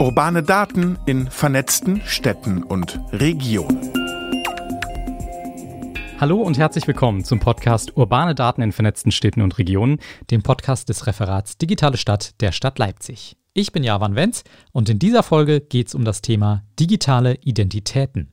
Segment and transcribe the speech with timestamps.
[0.00, 3.90] Urbane Daten in vernetzten Städten und Regionen.
[6.20, 9.98] Hallo und herzlich willkommen zum Podcast Urbane Daten in vernetzten Städten und Regionen,
[10.30, 13.36] dem Podcast des Referats Digitale Stadt der Stadt Leipzig.
[13.54, 18.30] Ich bin Javan Wenz und in dieser Folge geht es um das Thema digitale Identitäten.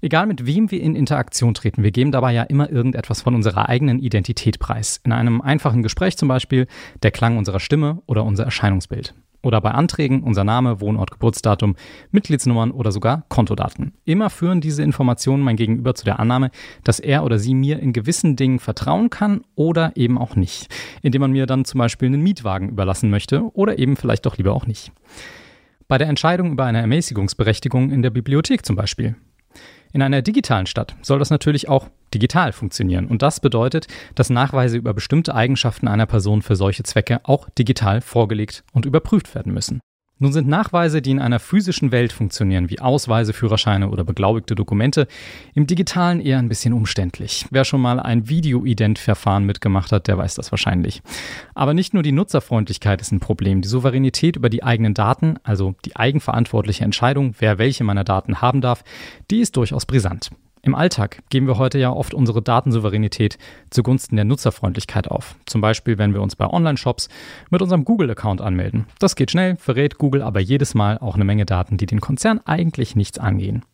[0.00, 3.68] Egal mit wem wir in Interaktion treten, wir geben dabei ja immer irgendetwas von unserer
[3.68, 5.00] eigenen Identität preis.
[5.04, 6.66] In einem einfachen Gespräch zum Beispiel
[7.02, 9.14] der Klang unserer Stimme oder unser Erscheinungsbild.
[9.46, 11.76] Oder bei Anträgen unser Name, Wohnort, Geburtsdatum,
[12.10, 13.92] Mitgliedsnummern oder sogar Kontodaten.
[14.04, 16.50] Immer führen diese Informationen mein Gegenüber zu der Annahme,
[16.82, 20.66] dass er oder sie mir in gewissen Dingen vertrauen kann oder eben auch nicht.
[21.00, 24.52] Indem man mir dann zum Beispiel einen Mietwagen überlassen möchte oder eben vielleicht doch lieber
[24.52, 24.90] auch nicht.
[25.86, 29.14] Bei der Entscheidung über eine Ermäßigungsberechtigung in der Bibliothek zum Beispiel.
[29.96, 33.06] In einer digitalen Stadt soll das natürlich auch digital funktionieren.
[33.06, 38.02] Und das bedeutet, dass Nachweise über bestimmte Eigenschaften einer Person für solche Zwecke auch digital
[38.02, 39.80] vorgelegt und überprüft werden müssen.
[40.18, 45.08] Nun sind Nachweise, die in einer physischen Welt funktionieren, wie Ausweise, Führerscheine oder beglaubigte Dokumente,
[45.54, 47.44] im digitalen eher ein bisschen umständlich.
[47.50, 51.02] Wer schon mal ein Video-Ident-Verfahren mitgemacht hat, der weiß das wahrscheinlich.
[51.54, 53.60] Aber nicht nur die Nutzerfreundlichkeit ist ein Problem.
[53.60, 58.62] Die Souveränität über die eigenen Daten, also die eigenverantwortliche Entscheidung, wer welche meiner Daten haben
[58.62, 58.84] darf,
[59.30, 60.30] die ist durchaus brisant.
[60.66, 63.38] Im Alltag geben wir heute ja oft unsere Datensouveränität
[63.70, 65.36] zugunsten der Nutzerfreundlichkeit auf.
[65.46, 67.08] Zum Beispiel, wenn wir uns bei Online-Shops
[67.50, 68.86] mit unserem Google-Account anmelden.
[68.98, 72.40] Das geht schnell, verrät Google aber jedes Mal auch eine Menge Daten, die den Konzern
[72.44, 73.64] eigentlich nichts angehen.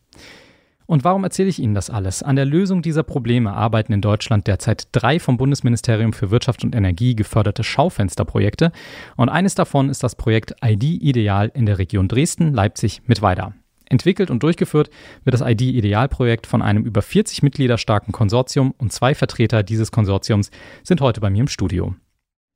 [0.84, 2.22] Und warum erzähle ich Ihnen das alles?
[2.22, 6.74] An der Lösung dieser Probleme arbeiten in Deutschland derzeit drei vom Bundesministerium für Wirtschaft und
[6.74, 8.70] Energie geförderte Schaufensterprojekte.
[9.16, 13.54] Und eines davon ist das Projekt ID Ideal in der Region Dresden, Leipzig mit Weida.
[13.92, 14.90] Entwickelt und durchgeführt
[15.24, 20.50] wird das ID-Ideal-Projekt von einem über 40 Mitglieder starken Konsortium und zwei Vertreter dieses Konsortiums
[20.82, 21.94] sind heute bei mir im Studio.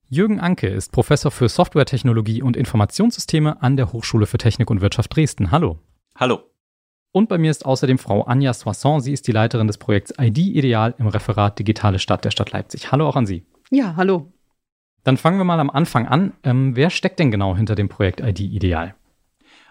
[0.08, 5.14] Jürgen Anke ist Professor für Softwaretechnologie und Informationssysteme an der Hochschule für Technik und Wirtschaft
[5.14, 5.50] Dresden.
[5.50, 5.78] Hallo.
[6.16, 6.40] Hallo.
[7.12, 9.00] Und bei mir ist außerdem Frau Anja Soisson.
[9.00, 12.92] Sie ist die Leiterin des Projekts ID Ideal im Referat Digitale Stadt der Stadt Leipzig.
[12.92, 13.44] Hallo auch an Sie.
[13.70, 14.32] Ja, hallo.
[15.04, 16.32] Dann fangen wir mal am Anfang an.
[16.44, 18.94] Ähm, wer steckt denn genau hinter dem Projekt ID Ideal?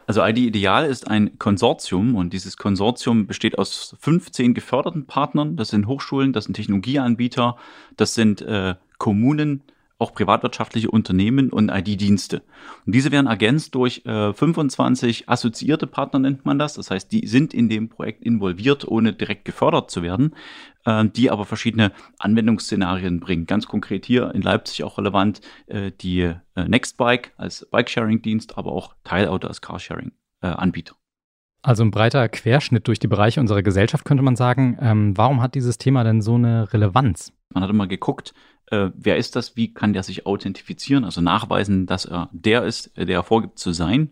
[0.07, 5.55] Also ID Ideal ist ein Konsortium und dieses Konsortium besteht aus 15 geförderten Partnern.
[5.55, 7.57] Das sind Hochschulen, das sind Technologieanbieter,
[7.97, 9.63] das sind äh, Kommunen,
[9.97, 12.44] auch privatwirtschaftliche Unternehmen und ID-Dienste.
[12.85, 16.73] Und diese werden ergänzt durch äh, 25 assoziierte Partner, nennt man das.
[16.73, 20.35] Das heißt, die sind in dem Projekt involviert, ohne direkt gefördert zu werden,
[20.85, 23.45] äh, die aber verschiedene Anwendungsszenarien bringen.
[23.45, 28.95] Ganz konkret hier in Leipzig auch relevant äh, die äh, Nextbike als Bike-Sharing-Dienst, aber auch
[29.06, 30.95] Teilauto als Carsharing-Anbieter.
[31.62, 34.77] Also ein breiter Querschnitt durch die Bereiche unserer Gesellschaft könnte man sagen.
[34.79, 37.33] Ähm, warum hat dieses Thema denn so eine Relevanz?
[37.50, 38.35] Man hat immer geguckt,
[38.67, 42.95] äh, wer ist das, wie kann der sich authentifizieren, also nachweisen, dass er der ist,
[42.97, 44.09] der er vorgibt zu sein.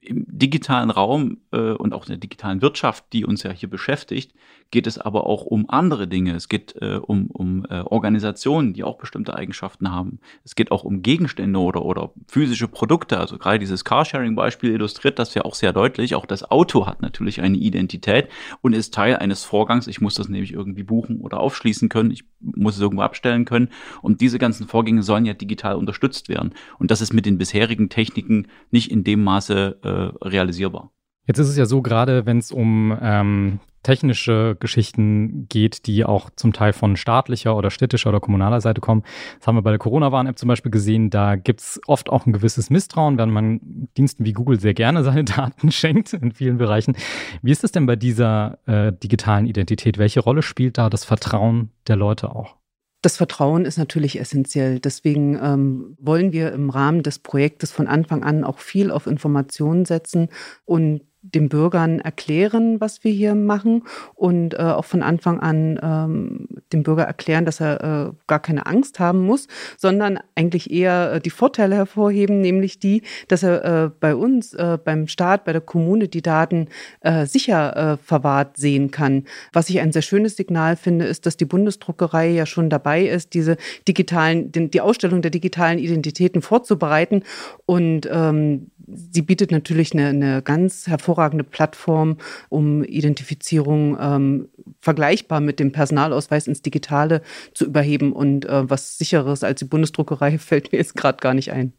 [0.00, 4.34] Im digitalen Raum äh, und auch in der digitalen Wirtschaft, die uns ja hier beschäftigt,
[4.72, 6.34] geht es aber auch um andere Dinge.
[6.34, 10.18] Es geht äh, um, um äh, Organisationen, die auch bestimmte Eigenschaften haben.
[10.44, 13.20] Es geht auch um Gegenstände oder, oder physische Produkte.
[13.20, 16.14] Also gerade dieses Carsharing-Beispiel illustriert das ja auch sehr deutlich.
[16.14, 18.28] Auch das Auto hat natürlich eine Identität
[18.62, 19.86] und ist Teil eines Vorgangs.
[19.86, 22.10] Ich muss das nämlich irgendwie buchen oder aufschließen können.
[22.10, 23.68] Ich muss es irgendwo abstellen können.
[24.00, 26.54] Und diese ganzen Vorgänge sollen ja digital unterstützt werden.
[26.78, 30.90] Und das ist mit den bisherigen Techniken nicht in dem Maße äh, realisierbar.
[31.26, 36.30] Jetzt ist es ja so, gerade wenn es um ähm, technische Geschichten geht, die auch
[36.36, 39.02] zum Teil von staatlicher oder städtischer oder kommunaler Seite kommen.
[39.38, 41.10] Das haben wir bei der Corona-Warn-App zum Beispiel gesehen.
[41.10, 43.60] Da gibt es oft auch ein gewisses Misstrauen, wenn man
[43.96, 46.96] Diensten wie Google sehr gerne seine Daten schenkt in vielen Bereichen.
[47.42, 49.98] Wie ist es denn bei dieser äh, digitalen Identität?
[49.98, 52.56] Welche Rolle spielt da das Vertrauen der Leute auch?
[53.02, 54.78] Das Vertrauen ist natürlich essentiell.
[54.78, 59.84] Deswegen ähm, wollen wir im Rahmen des Projektes von Anfang an auch viel auf Informationen
[59.84, 60.28] setzen
[60.64, 63.84] und den Bürgern erklären, was wir hier machen
[64.14, 68.66] und äh, auch von Anfang an ähm, dem Bürger erklären, dass er äh, gar keine
[68.66, 69.46] Angst haben muss,
[69.78, 74.78] sondern eigentlich eher äh, die Vorteile hervorheben, nämlich die, dass er äh, bei uns, äh,
[74.84, 76.68] beim Staat, bei der Kommune die Daten
[77.00, 79.24] äh, sicher äh, verwahrt sehen kann.
[79.52, 83.34] Was ich ein sehr schönes Signal finde, ist, dass die Bundesdruckerei ja schon dabei ist,
[83.34, 87.22] diese digitalen, den, die Ausstellung der digitalen Identitäten vorzubereiten
[87.64, 88.72] und ähm,
[89.12, 91.11] sie bietet natürlich eine, eine ganz hervorragende
[91.44, 92.18] Plattform,
[92.48, 94.48] um Identifizierung ähm,
[94.80, 97.22] vergleichbar mit dem Personalausweis ins Digitale
[97.54, 98.12] zu überheben.
[98.12, 101.72] Und äh, was sicheres als die Bundesdruckerei fällt mir jetzt gerade gar nicht ein.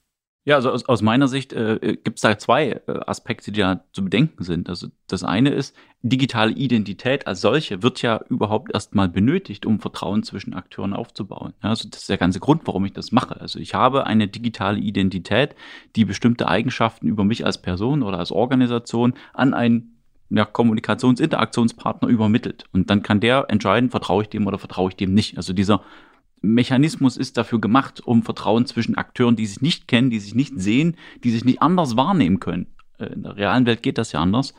[0.45, 3.85] Ja, also aus, aus meiner Sicht äh, gibt es da zwei äh, Aspekte, die da
[3.93, 4.67] zu bedenken sind.
[4.67, 10.21] Also das eine ist, digitale Identität als solche wird ja überhaupt erstmal benötigt, um Vertrauen
[10.23, 11.53] zwischen Akteuren aufzubauen.
[11.63, 13.39] Ja, also das ist der ganze Grund, warum ich das mache.
[13.39, 15.55] Also ich habe eine digitale Identität,
[15.95, 19.93] die bestimmte Eigenschaften über mich als Person oder als Organisation an einen
[20.29, 22.65] ja, Kommunikations-Interaktionspartner übermittelt.
[22.73, 25.37] Und dann kann der entscheiden, vertraue ich dem oder vertraue ich dem nicht.
[25.37, 25.83] Also dieser
[26.43, 30.53] Mechanismus ist dafür gemacht, um Vertrauen zwischen Akteuren, die sich nicht kennen, die sich nicht
[30.59, 32.67] sehen, die sich nicht anders wahrnehmen können.
[32.99, 34.53] Äh, in der realen Welt geht das ja anders,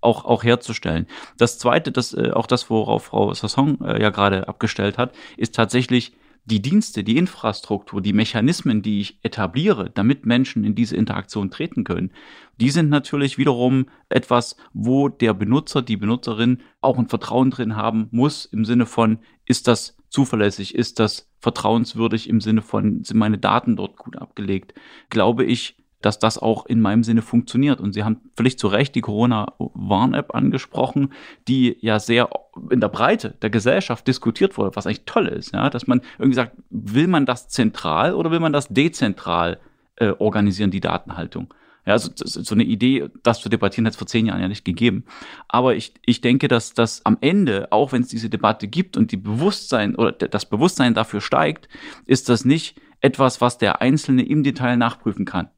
[0.00, 1.06] auch, auch herzustellen.
[1.36, 5.54] Das zweite, das, äh, auch das, worauf Frau Sasson äh, ja gerade abgestellt hat, ist
[5.54, 6.14] tatsächlich
[6.46, 11.82] die Dienste, die Infrastruktur, die Mechanismen, die ich etabliere, damit Menschen in diese Interaktion treten
[11.82, 12.12] können,
[12.60, 18.08] die sind natürlich wiederum etwas, wo der Benutzer, die Benutzerin auch ein Vertrauen drin haben
[18.12, 20.74] muss, im Sinne von, ist das zuverlässig?
[20.74, 24.72] Ist das vertrauenswürdig im Sinne von, sind meine Daten dort gut abgelegt?
[25.10, 27.80] Glaube ich, dass das auch in meinem Sinne funktioniert.
[27.80, 31.12] Und Sie haben völlig zu Recht die Corona-Warn-App angesprochen,
[31.48, 32.30] die ja sehr
[32.70, 36.36] in der Breite der Gesellschaft diskutiert wurde, was eigentlich toll ist, ja, dass man irgendwie
[36.36, 39.58] sagt, will man das zentral oder will man das dezentral
[39.96, 41.52] äh, organisieren, die Datenhaltung?
[41.84, 44.64] Ja, also so eine Idee, das zu debattieren, hat es vor zehn Jahren ja nicht
[44.64, 45.04] gegeben.
[45.48, 49.10] Aber ich, ich denke, dass das am Ende, auch wenn es diese Debatte gibt und
[49.10, 51.68] die Bewusstsein oder das Bewusstsein dafür steigt,
[52.06, 55.48] ist das nicht etwas, was der Einzelne im Detail nachprüfen kann.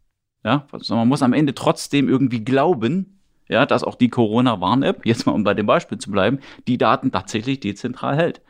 [0.44, 3.18] Ja, also man muss am Ende trotzdem irgendwie glauben,
[3.48, 7.10] ja, dass auch die Corona-Warn-App, jetzt mal um bei dem Beispiel zu bleiben, die Daten
[7.10, 8.42] tatsächlich dezentral hält.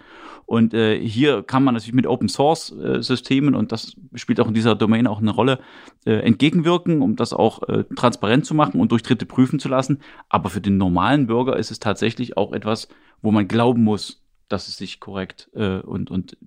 [0.45, 4.49] Und äh, hier kann man natürlich mit Open Source äh, Systemen, und das spielt auch
[4.49, 5.61] in dieser Domain auch eine Rolle,
[6.07, 10.01] äh, entgegenwirken, um das auch äh, transparent zu machen und durch Dritte prüfen zu lassen.
[10.31, 12.89] Aber für den normalen Bürger ist es tatsächlich auch etwas,
[13.21, 16.39] wo man glauben muss, dass es sich korrekt äh, und, und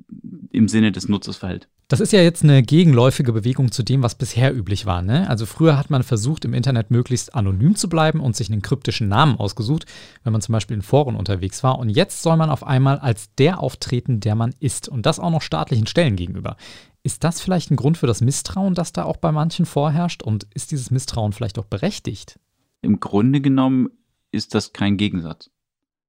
[0.51, 1.69] im Sinne des Nutzers verhält.
[1.91, 5.01] Das ist ja jetzt eine gegenläufige Bewegung zu dem, was bisher üblich war.
[5.01, 5.29] Ne?
[5.29, 9.09] Also früher hat man versucht, im Internet möglichst anonym zu bleiben und sich einen kryptischen
[9.09, 9.85] Namen ausgesucht,
[10.23, 11.77] wenn man zum Beispiel in Foren unterwegs war.
[11.79, 14.87] Und jetzt soll man auf einmal als der auftreten, der man ist.
[14.87, 16.55] Und das auch noch staatlichen Stellen gegenüber.
[17.03, 20.23] Ist das vielleicht ein Grund für das Misstrauen, das da auch bei manchen vorherrscht?
[20.23, 22.39] Und ist dieses Misstrauen vielleicht auch berechtigt?
[22.81, 23.89] Im Grunde genommen
[24.31, 25.49] ist das kein Gegensatz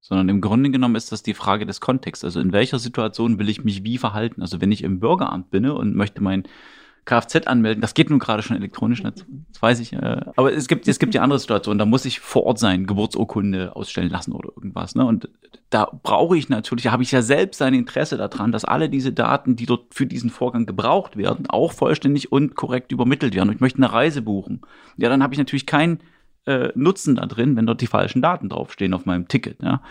[0.03, 2.25] sondern im Grunde genommen ist das die Frage des Kontexts.
[2.25, 4.43] Also in welcher Situation will ich mich wie verhalten?
[4.43, 6.43] Also wenn ich im Bürgeramt bin und möchte mein
[7.05, 9.25] Kfz anmelden, das geht nun gerade schon elektronisch, das
[9.61, 9.93] weiß ich.
[9.93, 12.87] Äh, aber es gibt, es gibt ja andere Situationen, da muss ich vor Ort sein,
[12.87, 14.97] Geburtsurkunde ausstellen lassen oder irgendwas.
[14.97, 15.05] Ne?
[15.05, 15.29] Und
[15.71, 19.13] da brauche ich natürlich, da habe ich ja selbst ein Interesse daran, dass alle diese
[19.13, 23.49] Daten, die dort für diesen Vorgang gebraucht werden, auch vollständig und korrekt übermittelt werden.
[23.49, 24.63] Und ich möchte eine Reise buchen.
[24.97, 26.01] Ja, dann habe ich natürlich kein
[26.47, 29.63] äh, Nutzen da drin, wenn dort die falschen Daten draufstehen auf meinem Ticket.
[29.63, 29.83] Ja.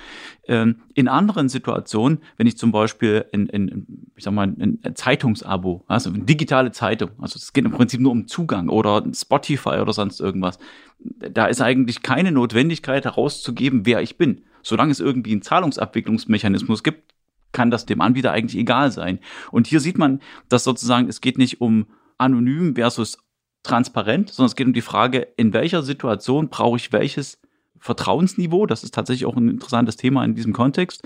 [0.48, 5.86] Ähm, in anderen Situationen, wenn ich zum Beispiel in, in ich sag mal, ein Zeitungsabo,
[5.88, 9.94] also eine digitale Zeitung, also es geht im Prinzip nur um Zugang oder Spotify oder
[9.94, 10.60] sonst irgendwas,
[11.00, 14.42] da ist eigentlich keine Notwendigkeit herauszugeben, wer ich bin.
[14.62, 17.14] Solange es irgendwie einen Zahlungsabwicklungsmechanismus gibt,
[17.52, 19.20] kann das dem Anbieter eigentlich egal sein.
[19.52, 20.20] Und hier sieht man,
[20.50, 21.88] dass sozusagen es geht nicht um
[22.18, 23.18] anonym versus
[23.64, 27.40] transparent, sondern es geht um die Frage, in welcher Situation brauche ich welches
[27.80, 28.66] Vertrauensniveau?
[28.66, 31.04] Das ist tatsächlich auch ein interessantes Thema in diesem Kontext.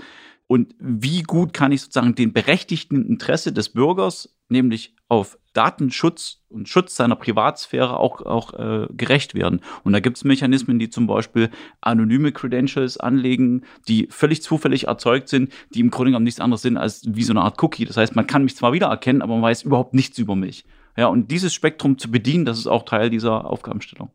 [0.48, 6.68] Und wie gut kann ich sozusagen den berechtigten Interesse des Bürgers, nämlich auf Datenschutz und
[6.68, 9.60] Schutz seiner Privatsphäre auch, auch äh, gerecht werden.
[9.82, 11.50] Und da gibt es Mechanismen, die zum Beispiel
[11.80, 16.76] anonyme Credentials anlegen, die völlig zufällig erzeugt sind, die im Grunde genommen nichts anderes sind
[16.76, 17.84] als wie so eine Art Cookie.
[17.84, 20.64] Das heißt, man kann mich zwar wiedererkennen, aber man weiß überhaupt nichts über mich.
[20.96, 24.10] Ja, und dieses Spektrum zu bedienen, das ist auch Teil dieser Aufgabenstellung.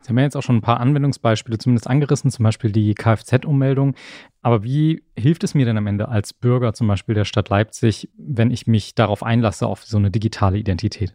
[0.00, 3.94] Sie haben ja jetzt auch schon ein paar Anwendungsbeispiele zumindest angerissen, zum Beispiel die Kfz-Ummeldung.
[4.42, 8.08] Aber wie hilft es mir denn am Ende als Bürger zum Beispiel der Stadt Leipzig,
[8.16, 11.14] wenn ich mich darauf einlasse, auf so eine digitale Identität?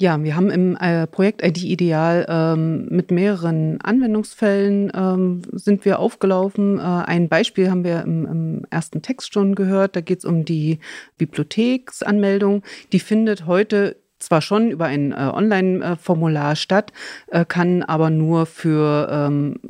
[0.00, 5.98] Ja, wir haben im äh, Projekt ID Ideal ähm, mit mehreren Anwendungsfällen ähm, sind wir
[5.98, 6.78] aufgelaufen.
[6.78, 9.96] Äh, ein Beispiel haben wir im, im ersten Text schon gehört.
[9.96, 10.78] Da geht es um die
[11.18, 12.62] Bibliotheksanmeldung.
[12.92, 16.92] Die findet heute zwar schon über ein äh, Online-Formular statt,
[17.28, 19.60] äh, kann aber nur für ähm,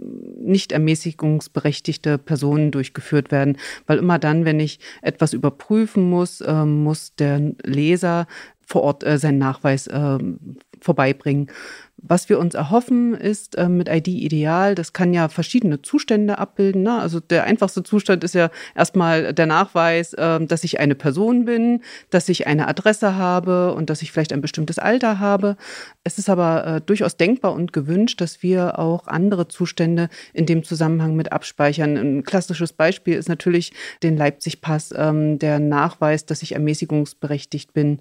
[0.40, 7.14] nicht ermäßigungsberechtigte Personen durchgeführt werden, weil immer dann, wenn ich etwas überprüfen muss, äh, muss
[7.16, 8.26] der Leser
[8.68, 10.18] vor Ort äh, seinen Nachweis äh,
[10.80, 11.48] vorbeibringen.
[12.00, 16.84] Was wir uns erhoffen, ist äh, mit ID ideal, das kann ja verschiedene Zustände abbilden.
[16.84, 16.96] Ne?
[16.96, 21.82] Also der einfachste Zustand ist ja erstmal der Nachweis, äh, dass ich eine Person bin,
[22.10, 25.56] dass ich eine Adresse habe und dass ich vielleicht ein bestimmtes Alter habe.
[26.04, 30.62] Es ist aber äh, durchaus denkbar und gewünscht, dass wir auch andere Zustände in dem
[30.62, 31.96] Zusammenhang mit abspeichern.
[31.96, 33.72] Ein klassisches Beispiel ist natürlich
[34.04, 37.98] den Leipzig-Pass, ähm, der Nachweis, dass ich ermäßigungsberechtigt bin.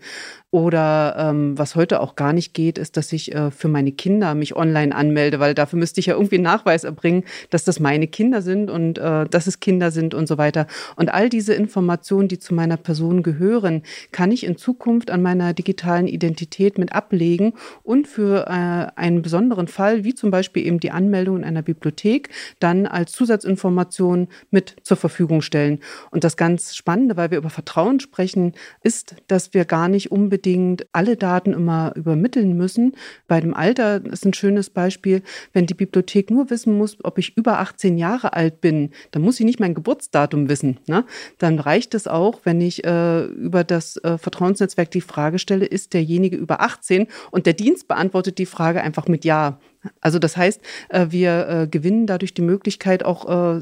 [0.52, 3.94] Oder ähm, was heute auch gar nicht geht, geht, ist, dass ich äh, für meine
[3.94, 7.80] Kinder mich online anmelde, weil dafür müsste ich ja irgendwie einen Nachweis erbringen, dass das
[7.80, 10.68] meine Kinder sind und äh, dass es Kinder sind und so weiter.
[10.98, 15.54] Und all diese Informationen, die zu meiner Person gehören, kann ich in Zukunft an meiner
[15.54, 20.92] digitalen Identität mit ablegen und für äh, einen besonderen Fall, wie zum Beispiel eben die
[20.92, 25.80] Anmeldung in einer Bibliothek, dann als Zusatzinformation mit zur Verfügung stellen.
[26.12, 28.52] Und das ganz Spannende, weil wir über Vertrauen sprechen,
[28.84, 32.96] ist, dass wir gar nicht unbedingt alle Daten immer übermitteln müssen.
[33.28, 35.22] Bei dem Alter ist ein schönes Beispiel,
[35.54, 39.38] wenn die Bibliothek nur wissen muss, ob ich über 18 Jahre alt bin, dann muss
[39.38, 40.80] sie nicht mein Geburtsdatum wissen.
[40.88, 41.06] Ne?
[41.38, 45.94] Dann reicht es auch, wenn ich äh, über das äh, Vertrauensnetzwerk die Frage stelle, ist
[45.94, 49.60] derjenige über 18 und der Dienst beantwortet die Frage einfach mit Ja.
[50.02, 53.62] Also das heißt, äh, wir äh, gewinnen dadurch die Möglichkeit, auch äh,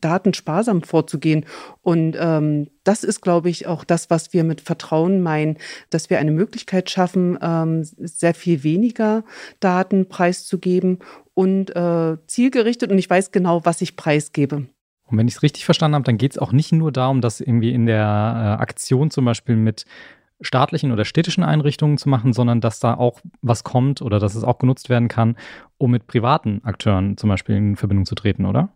[0.00, 1.46] Daten sparsam vorzugehen.
[1.82, 5.58] Und ähm, das ist, glaube ich, auch das, was wir mit Vertrauen meinen,
[5.90, 9.24] dass wir eine Möglichkeit schaffen, ähm, sehr viel weniger
[9.60, 10.98] Daten preiszugeben
[11.34, 11.72] und
[12.26, 12.90] zielgerichtet.
[12.90, 14.66] Und ich weiß genau, was ich preisgebe.
[15.06, 17.40] Und wenn ich es richtig verstanden habe, dann geht es auch nicht nur darum, dass
[17.40, 19.86] irgendwie in der Aktion zum Beispiel mit
[20.40, 24.44] staatlichen oder städtischen Einrichtungen zu machen, sondern dass da auch was kommt oder dass es
[24.44, 25.36] auch genutzt werden kann,
[25.78, 28.72] um mit privaten Akteuren zum Beispiel in Verbindung zu treten, oder?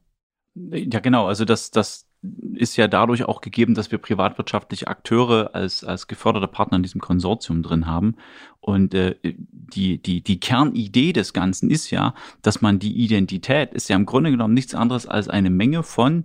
[0.54, 1.26] Ja, genau.
[1.26, 2.06] Also das, das
[2.54, 7.00] ist ja dadurch auch gegeben, dass wir privatwirtschaftliche Akteure als, als geförderte Partner in diesem
[7.00, 8.16] Konsortium drin haben.
[8.60, 13.88] Und äh, die, die, die Kernidee des Ganzen ist ja, dass man die Identität ist
[13.88, 16.24] ja im Grunde genommen nichts anderes als eine Menge von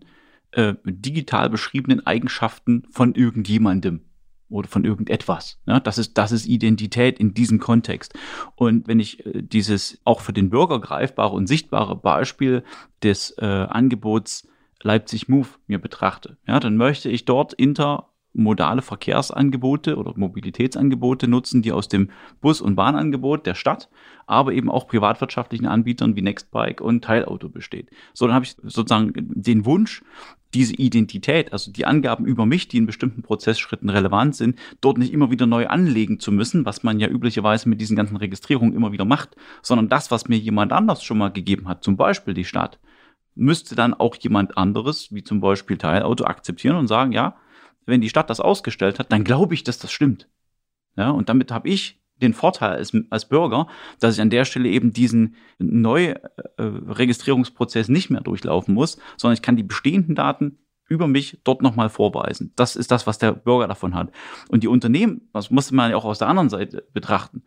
[0.52, 4.02] äh, digital beschriebenen Eigenschaften von irgendjemandem
[4.50, 5.60] oder von irgendetwas.
[5.66, 8.14] Ja, das ist, das ist Identität in diesem Kontext.
[8.56, 12.64] Und wenn ich äh, dieses auch für den Bürger greifbare und sichtbare Beispiel
[13.04, 14.48] des äh, Angebots
[14.82, 21.74] Leipzig Move mir betrachte, ja, dann möchte ich dort intermodale Verkehrsangebote oder Mobilitätsangebote nutzen, die
[21.74, 23.90] aus dem Bus- und Bahnangebot der Stadt,
[24.26, 27.90] aber eben auch privatwirtschaftlichen Anbietern wie Nextbike und Teilauto besteht.
[28.14, 30.02] So, dann habe ich sozusagen den Wunsch,
[30.54, 35.14] diese Identität, also die Angaben über mich, die in bestimmten Prozessschritten relevant sind, dort nicht
[35.14, 38.92] immer wieder neu anlegen zu müssen, was man ja üblicherweise mit diesen ganzen Registrierungen immer
[38.92, 42.46] wieder macht, sondern das, was mir jemand anders schon mal gegeben hat, zum Beispiel die
[42.46, 42.80] Stadt,
[43.36, 47.36] müsste dann auch jemand anderes, wie zum Beispiel Teilauto, akzeptieren und sagen, ja,
[47.86, 50.28] wenn die Stadt das ausgestellt hat, dann glaube ich, dass das stimmt.
[50.96, 53.68] Ja, und damit habe ich den Vorteil als, als Bürger,
[54.00, 59.56] dass ich an der Stelle eben diesen Neuregistrierungsprozess nicht mehr durchlaufen muss, sondern ich kann
[59.56, 62.54] die bestehenden Daten über mich dort nochmal vorweisen.
[62.56, 64.12] Das ist das, was der Bürger davon hat.
[64.50, 67.44] Und die Unternehmen, das muss man ja auch aus der anderen Seite betrachten.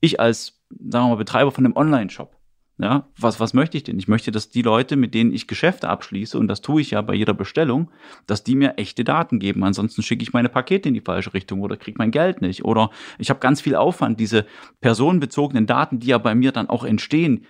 [0.00, 2.35] Ich als, sagen wir mal, Betreiber von einem Online-Shop,
[2.78, 3.98] ja, was, was möchte ich denn?
[3.98, 7.00] Ich möchte, dass die Leute, mit denen ich Geschäfte abschließe, und das tue ich ja
[7.00, 7.90] bei jeder Bestellung,
[8.26, 9.64] dass die mir echte Daten geben.
[9.64, 12.64] Ansonsten schicke ich meine Pakete in die falsche Richtung oder kriege mein Geld nicht.
[12.64, 14.44] Oder ich habe ganz viel Aufwand, diese
[14.82, 17.46] personenbezogenen Daten, die ja bei mir dann auch entstehen,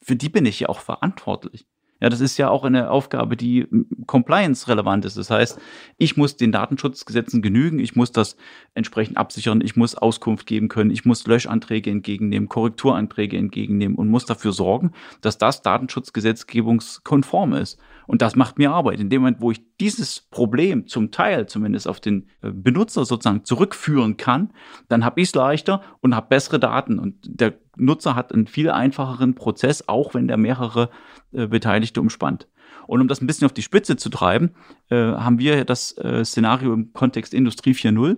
[0.00, 1.66] für die bin ich ja auch verantwortlich.
[2.00, 3.66] Ja, das ist ja auch eine Aufgabe, die
[4.06, 5.16] compliance-relevant ist.
[5.16, 5.58] Das heißt,
[5.96, 8.36] ich muss den Datenschutzgesetzen genügen, ich muss das
[8.74, 14.26] entsprechend absichern, ich muss Auskunft geben können, ich muss Löschanträge entgegennehmen, Korrekturanträge entgegennehmen und muss
[14.26, 17.78] dafür sorgen, dass das datenschutzgesetzgebungskonform ist.
[18.06, 19.00] Und das macht mir Arbeit.
[19.00, 23.44] In dem Moment, wo ich dieses Problem zum Teil zumindest auf den äh, Benutzer sozusagen
[23.44, 24.52] zurückführen kann,
[24.88, 26.98] dann habe ich es leichter und habe bessere Daten.
[26.98, 30.90] Und der Nutzer hat einen viel einfacheren Prozess, auch wenn der mehrere
[31.32, 32.48] äh, Beteiligte umspannt.
[32.86, 34.54] Und um das ein bisschen auf die Spitze zu treiben,
[34.88, 38.16] äh, haben wir das äh, Szenario im Kontext Industrie 4.0.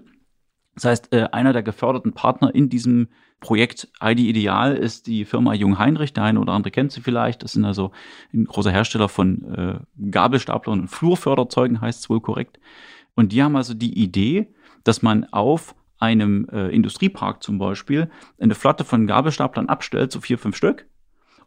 [0.74, 3.08] Das heißt, äh, einer der geförderten Partner in diesem
[3.40, 6.12] Projekt ID Ideal ist die Firma Jung Heinrich.
[6.12, 7.42] Der eine oder andere kennt sie vielleicht.
[7.42, 7.90] Das sind also
[8.32, 12.60] ein großer Hersteller von äh, Gabelstaplern und Flurförderzeugen, heißt es wohl korrekt.
[13.14, 18.54] Und die haben also die Idee, dass man auf einem äh, Industriepark zum Beispiel eine
[18.54, 20.86] Flotte von Gabelstaplern abstellt, so vier, fünf Stück,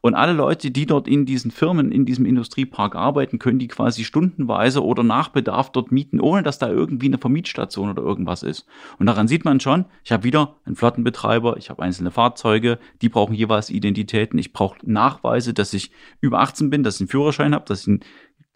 [0.05, 4.03] und alle Leute, die dort in diesen Firmen, in diesem Industriepark arbeiten, können die quasi
[4.03, 8.65] stundenweise oder nach Bedarf dort mieten, ohne dass da irgendwie eine Vermietstation oder irgendwas ist.
[8.99, 13.07] Und daran sieht man schon, ich habe wieder einen Flottenbetreiber, ich habe einzelne Fahrzeuge, die
[13.07, 14.37] brauchen jeweils Identitäten.
[14.37, 17.87] Ich brauche Nachweise, dass ich über 18 bin, dass ich einen Führerschein habe, dass ich
[17.87, 17.99] einen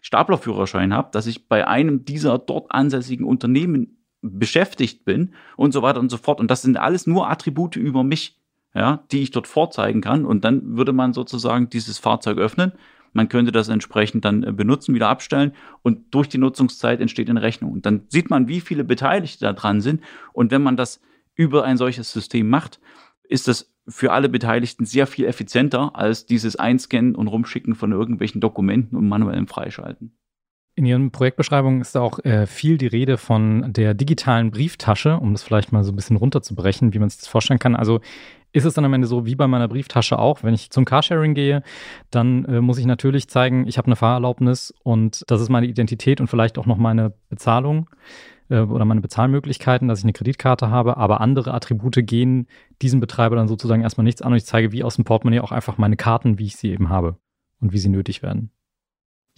[0.00, 6.00] Staplerführerschein habe, dass ich bei einem dieser dort ansässigen Unternehmen beschäftigt bin und so weiter
[6.00, 6.40] und so fort.
[6.40, 8.38] Und das sind alles nur Attribute über mich
[8.74, 10.24] ja, die ich dort vorzeigen kann.
[10.24, 12.72] Und dann würde man sozusagen dieses Fahrzeug öffnen.
[13.12, 17.42] Man könnte das entsprechend dann äh, benutzen, wieder abstellen und durch die Nutzungszeit entsteht eine
[17.42, 17.72] Rechnung.
[17.72, 20.02] Und dann sieht man, wie viele Beteiligte da dran sind.
[20.32, 21.00] Und wenn man das
[21.34, 22.80] über ein solches System macht,
[23.24, 28.40] ist das für alle Beteiligten sehr viel effizienter als dieses Einscannen und Rumschicken von irgendwelchen
[28.40, 30.12] Dokumenten und manuellem Freischalten.
[30.78, 35.42] In Ihren Projektbeschreibungen ist auch äh, viel die Rede von der digitalen Brieftasche, um das
[35.42, 37.74] vielleicht mal so ein bisschen runterzubrechen, wie man sich vorstellen kann.
[37.74, 37.98] Also
[38.52, 41.34] ist es dann am Ende so wie bei meiner Brieftasche auch, wenn ich zum Carsharing
[41.34, 41.64] gehe,
[42.12, 46.20] dann äh, muss ich natürlich zeigen, ich habe eine Fahrerlaubnis und das ist meine Identität
[46.20, 47.90] und vielleicht auch noch meine Bezahlung
[48.48, 52.46] äh, oder meine Bezahlmöglichkeiten, dass ich eine Kreditkarte habe, aber andere Attribute gehen
[52.82, 55.50] diesem Betreiber dann sozusagen erstmal nichts an und ich zeige wie aus dem Portemonnaie auch
[55.50, 57.16] einfach meine Karten, wie ich sie eben habe
[57.60, 58.52] und wie sie nötig werden.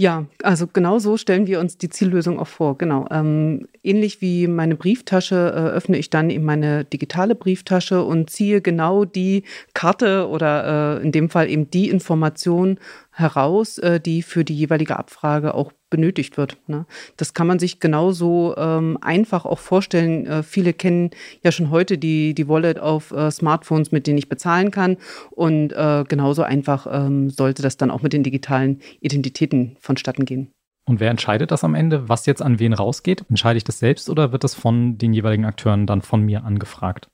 [0.00, 2.78] Ja, also genau so stellen wir uns die Ziellösung auch vor.
[2.78, 3.07] Genau.
[3.11, 8.62] Ähm, ähnlich wie meine Brieftasche äh, öffne ich dann eben meine digitale Brieftasche und ziehe
[8.62, 12.78] genau die Karte oder äh, in dem Fall eben die Information
[13.11, 16.56] heraus, äh, die für die jeweilige Abfrage auch benötigt wird.
[16.66, 16.87] Ne?
[17.16, 20.26] Das kann man sich genauso ähm, einfach auch vorstellen.
[20.26, 21.11] Äh, viele kennen
[21.42, 24.97] ja schon heute die, die Wallet auf äh, Smartphones, mit denen ich bezahlen kann.
[25.30, 30.52] Und äh, genauso einfach ähm, sollte das dann auch mit den digitalen Identitäten vonstatten gehen.
[30.87, 33.25] Und wer entscheidet das am Ende, was jetzt an wen rausgeht?
[33.28, 37.09] Entscheide ich das selbst oder wird das von den jeweiligen Akteuren dann von mir angefragt?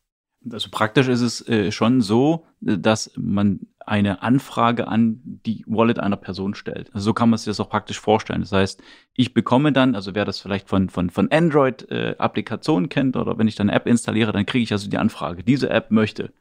[0.53, 6.01] Also praktisch ist es äh, schon so, äh, dass man eine Anfrage an die Wallet
[6.01, 6.93] einer Person stellt.
[6.93, 8.41] Also so kann man sich das auch praktisch vorstellen.
[8.41, 8.83] Das heißt,
[9.15, 13.47] ich bekomme dann, also wer das vielleicht von, von, von Android-Applikationen äh, kennt oder wenn
[13.47, 16.33] ich dann eine App installiere, dann kriege ich also die Anfrage, diese App möchte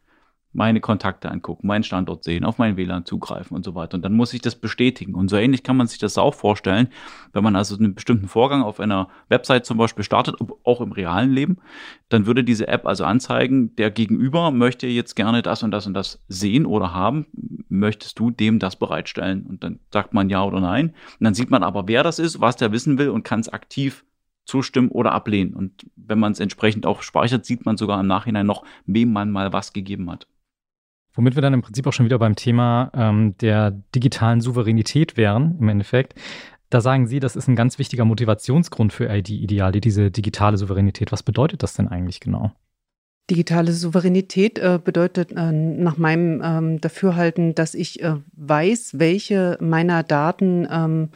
[0.55, 3.95] meine Kontakte angucken, meinen Standort sehen, auf meinen WLAN zugreifen und so weiter.
[3.95, 5.13] Und dann muss ich das bestätigen.
[5.13, 6.87] Und so ähnlich kann man sich das auch vorstellen,
[7.33, 11.31] wenn man also einen bestimmten Vorgang auf einer Website zum Beispiel startet, auch im realen
[11.31, 11.57] Leben,
[12.09, 15.93] dann würde diese App also anzeigen, der Gegenüber möchte jetzt gerne das und das und
[15.93, 17.27] das sehen oder haben.
[17.67, 19.45] Möchtest du dem das bereitstellen?
[19.45, 20.89] Und dann sagt man ja oder nein.
[21.19, 23.49] Und dann sieht man aber, wer das ist, was der wissen will und kann es
[23.49, 24.05] aktiv
[24.45, 25.53] zustimmen oder ablehnen.
[25.53, 29.31] Und wenn man es entsprechend auch speichert, sieht man sogar im Nachhinein noch, wem man
[29.31, 30.27] mal was gegeben hat.
[31.15, 35.57] Womit wir dann im Prinzip auch schon wieder beim Thema ähm, der digitalen Souveränität wären,
[35.59, 36.15] im Endeffekt.
[36.69, 41.11] Da sagen Sie, das ist ein ganz wichtiger Motivationsgrund für ID-Ideale, diese digitale Souveränität.
[41.11, 42.51] Was bedeutet das denn eigentlich genau?
[43.29, 50.03] Digitale Souveränität äh, bedeutet äh, nach meinem ähm, Dafürhalten, dass ich äh, weiß, welche meiner
[50.03, 51.09] Daten ähm,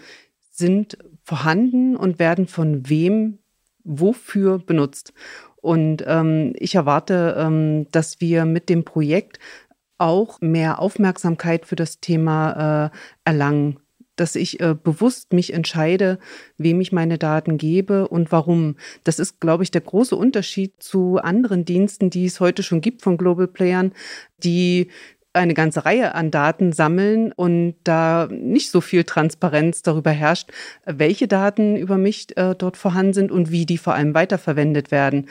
[0.49, 3.39] sind vorhanden und werden von wem
[3.83, 5.13] wofür benutzt.
[5.61, 9.39] Und ähm, ich erwarte, ähm, dass wir mit dem Projekt
[9.99, 13.79] auch mehr Aufmerksamkeit für das Thema äh, erlangen
[14.19, 16.19] dass ich äh, bewusst mich entscheide,
[16.57, 18.75] wem ich meine Daten gebe und warum.
[19.03, 23.01] Das ist, glaube ich, der große Unterschied zu anderen Diensten, die es heute schon gibt
[23.01, 23.93] von Global Playern,
[24.43, 24.89] die
[25.31, 30.49] eine ganze Reihe an Daten sammeln und da nicht so viel Transparenz darüber herrscht,
[30.85, 35.27] welche Daten über mich äh, dort vorhanden sind und wie die vor allem weiterverwendet werden.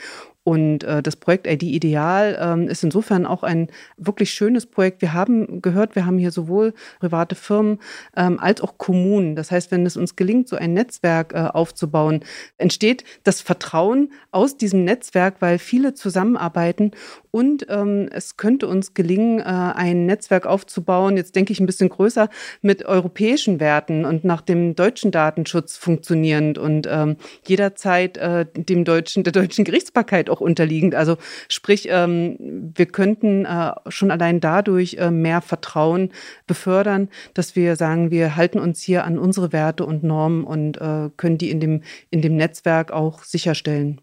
[0.49, 4.99] Und äh, das Projekt ID Ideal ähm, ist insofern auch ein wirklich schönes Projekt.
[5.03, 7.77] Wir haben gehört, wir haben hier sowohl private Firmen
[8.17, 9.35] ähm, als auch Kommunen.
[9.35, 12.21] Das heißt, wenn es uns gelingt, so ein Netzwerk äh, aufzubauen,
[12.57, 16.93] entsteht das Vertrauen aus diesem Netzwerk, weil viele zusammenarbeiten
[17.31, 21.89] und ähm, es könnte uns gelingen, äh, ein Netzwerk aufzubauen, jetzt denke ich ein bisschen
[21.89, 22.29] größer,
[22.61, 29.23] mit europäischen Werten und nach dem deutschen Datenschutz funktionierend und ähm, jederzeit äh, dem deutschen,
[29.23, 30.95] der deutschen Gerichtsbarkeit auch unterliegend.
[30.95, 32.37] Also sprich, ähm,
[32.75, 36.11] wir könnten äh, schon allein dadurch äh, mehr Vertrauen
[36.47, 41.09] befördern, dass wir sagen, wir halten uns hier an unsere Werte und Normen und äh,
[41.17, 44.01] können die in dem, in dem Netzwerk auch sicherstellen.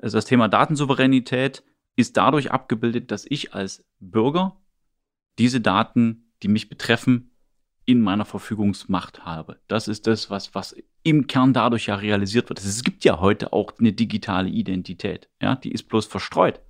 [0.00, 1.62] Also das Thema Datensouveränität
[1.96, 4.56] ist dadurch abgebildet, dass ich als Bürger
[5.38, 7.32] diese Daten, die mich betreffen,
[7.88, 9.56] in meiner Verfügungsmacht habe.
[9.66, 12.58] Das ist das, was, was im Kern dadurch ja realisiert wird.
[12.58, 15.30] Es gibt ja heute auch eine digitale Identität.
[15.40, 16.60] Ja, die ist bloß verstreut.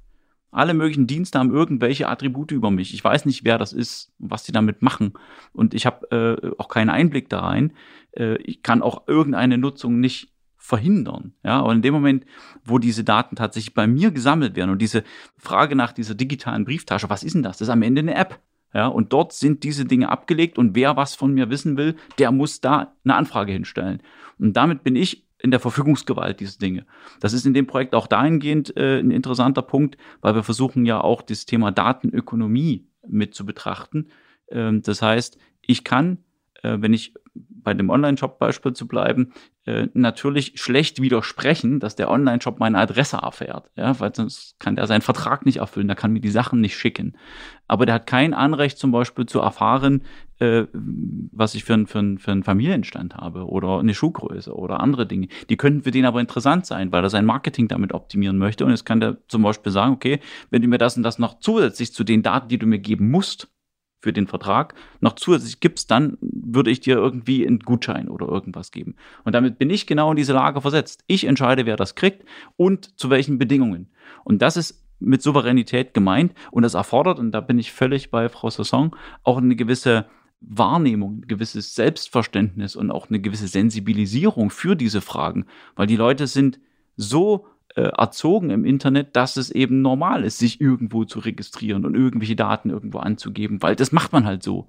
[0.53, 2.95] Alle möglichen Dienste haben irgendwelche Attribute über mich.
[2.95, 5.15] Ich weiß nicht, wer das ist, was die damit machen.
[5.53, 7.73] Und ich habe äh, auch keinen Einblick da rein.
[8.13, 11.35] Äh, ich kann auch irgendeine Nutzung nicht verhindern.
[11.43, 12.27] Ja, und in dem Moment,
[12.63, 15.03] wo diese Daten tatsächlich bei mir gesammelt werden und diese
[15.37, 17.59] Frage nach dieser digitalen Brieftasche, was ist denn das?
[17.59, 18.39] Das ist am Ende eine App.
[18.75, 22.33] Ja, und dort sind diese Dinge abgelegt und wer was von mir wissen will, der
[22.33, 24.03] muss da eine Anfrage hinstellen.
[24.39, 26.85] Und damit bin ich in der Verfügungsgewalt diese Dinge.
[27.21, 31.01] Das ist in dem Projekt auch dahingehend äh, ein interessanter Punkt, weil wir versuchen ja
[31.01, 34.09] auch das Thema Datenökonomie mit zu betrachten.
[34.51, 36.19] Ähm, das heißt, ich kann,
[36.63, 37.15] wenn ich
[37.69, 39.33] bei dem Online-Shop-Beispiel zu bleiben,
[39.67, 43.71] äh, natürlich schlecht widersprechen, dass der Online-Shop meine Adresse erfährt.
[43.77, 46.77] Ja, weil sonst kann der seinen Vertrag nicht erfüllen, der kann mir die Sachen nicht
[46.77, 47.17] schicken.
[47.67, 50.03] Aber der hat kein Anrecht, zum Beispiel zu erfahren,
[50.39, 54.81] äh, was ich für, ein, für, ein, für einen Familienstand habe oder eine Schuhgröße oder
[54.81, 55.29] andere Dinge.
[55.51, 58.65] Die könnten für den aber interessant sein, weil er sein Marketing damit optimieren möchte.
[58.65, 61.41] Und jetzt kann der zum Beispiel sagen, okay, wenn du mir das und das noch
[61.41, 63.49] zusätzlich zu den Daten, die du mir geben musst,
[64.01, 68.71] für den Vertrag noch zusätzlich gibst, dann würde ich dir irgendwie einen Gutschein oder irgendwas
[68.71, 68.95] geben.
[69.25, 71.03] Und damit bin ich genau in diese Lage versetzt.
[71.07, 72.25] Ich entscheide, wer das kriegt
[72.57, 73.89] und zu welchen Bedingungen.
[74.25, 78.29] Und das ist mit Souveränität gemeint und das erfordert, und da bin ich völlig bei
[78.29, 80.07] Frau Sasson, auch eine gewisse
[80.41, 86.27] Wahrnehmung, ein gewisses Selbstverständnis und auch eine gewisse Sensibilisierung für diese Fragen, weil die Leute
[86.27, 86.61] sind
[86.97, 87.47] so
[87.79, 92.35] äh, erzogen im Internet, dass es eben normal ist, sich irgendwo zu registrieren und irgendwelche
[92.35, 94.69] Daten irgendwo anzugeben, weil das macht man halt so.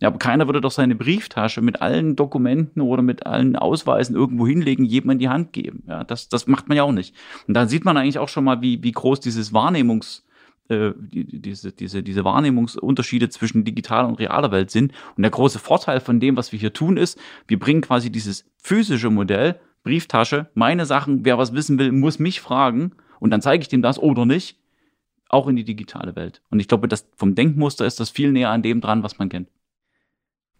[0.00, 4.48] Ja, aber keiner würde doch seine Brieftasche mit allen Dokumenten oder mit allen Ausweisen irgendwo
[4.48, 5.84] hinlegen, jedem in die Hand geben.
[5.86, 7.14] Ja, das, das macht man ja auch nicht.
[7.46, 10.26] Und da sieht man eigentlich auch schon mal, wie, wie groß dieses Wahrnehmungs,
[10.70, 14.92] äh, diese, diese, diese Wahrnehmungsunterschiede zwischen digitaler und realer Welt sind.
[15.16, 18.44] Und der große Vorteil von dem, was wir hier tun, ist, wir bringen quasi dieses
[18.56, 23.62] physische Modell, Brieftasche, meine Sachen, wer was wissen will, muss mich fragen und dann zeige
[23.62, 24.58] ich dem das oder nicht,
[25.28, 26.42] auch in die digitale Welt.
[26.50, 29.28] Und ich glaube, das vom Denkmuster ist das viel näher an dem dran, was man
[29.28, 29.48] kennt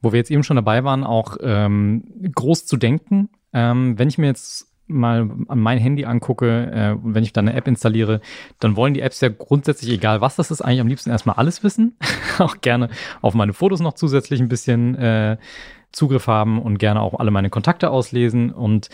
[0.00, 2.04] wo wir jetzt eben schon dabei waren, auch ähm,
[2.34, 3.28] groß zu denken.
[3.52, 7.66] Ähm, wenn ich mir jetzt mal mein Handy angucke, äh, wenn ich da eine App
[7.66, 8.20] installiere,
[8.58, 11.62] dann wollen die Apps ja grundsätzlich, egal was das ist, eigentlich am liebsten erstmal alles
[11.62, 11.96] wissen.
[12.38, 12.88] auch gerne
[13.22, 15.36] auf meine Fotos noch zusätzlich ein bisschen äh,
[15.92, 18.50] Zugriff haben und gerne auch alle meine Kontakte auslesen.
[18.50, 18.88] Und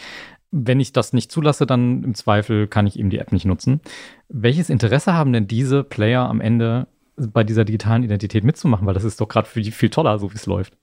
[0.50, 3.80] wenn ich das nicht zulasse, dann im Zweifel kann ich eben die App nicht nutzen.
[4.28, 8.86] Welches Interesse haben denn diese Player am Ende bei dieser digitalen Identität mitzumachen?
[8.86, 10.74] Weil das ist doch gerade für viel toller, so wie es läuft.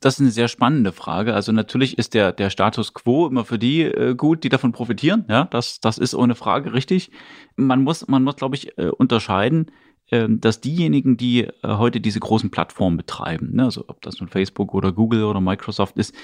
[0.00, 1.34] Das ist eine sehr spannende Frage.
[1.34, 5.24] Also natürlich ist der, der Status quo immer für die äh, gut, die davon profitieren.
[5.28, 7.10] Ja, das, das ist ohne Frage richtig.
[7.56, 9.72] Man muss, man muss, glaube ich, äh, unterscheiden,
[10.10, 14.28] äh, dass diejenigen, die äh, heute diese großen Plattformen betreiben, ne, also ob das nun
[14.28, 16.14] Facebook oder Google oder Microsoft ist,